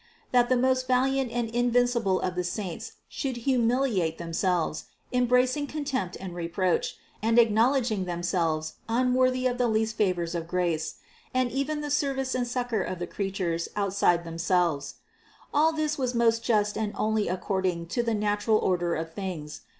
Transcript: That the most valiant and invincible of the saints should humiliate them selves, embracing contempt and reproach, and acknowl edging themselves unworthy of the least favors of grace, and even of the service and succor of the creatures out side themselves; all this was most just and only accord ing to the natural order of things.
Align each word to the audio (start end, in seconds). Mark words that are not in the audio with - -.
That 0.31 0.49
the 0.49 0.57
most 0.57 0.87
valiant 0.87 1.31
and 1.31 1.47
invincible 1.47 2.21
of 2.21 2.33
the 2.33 2.43
saints 2.43 2.93
should 3.07 3.37
humiliate 3.45 4.17
them 4.17 4.33
selves, 4.33 4.85
embracing 5.13 5.67
contempt 5.67 6.17
and 6.19 6.33
reproach, 6.33 6.97
and 7.21 7.37
acknowl 7.37 7.77
edging 7.77 8.05
themselves 8.05 8.77
unworthy 8.89 9.45
of 9.45 9.59
the 9.59 9.67
least 9.67 9.95
favors 9.97 10.33
of 10.33 10.47
grace, 10.47 10.95
and 11.35 11.51
even 11.51 11.77
of 11.77 11.83
the 11.83 11.91
service 11.91 12.33
and 12.33 12.47
succor 12.47 12.81
of 12.81 12.97
the 12.97 13.05
creatures 13.05 13.69
out 13.75 13.93
side 13.93 14.23
themselves; 14.23 14.95
all 15.53 15.71
this 15.71 15.99
was 15.99 16.15
most 16.15 16.43
just 16.43 16.75
and 16.79 16.93
only 16.97 17.27
accord 17.27 17.67
ing 17.67 17.85
to 17.85 18.01
the 18.01 18.15
natural 18.15 18.57
order 18.57 18.95
of 18.95 19.13
things. 19.13 19.61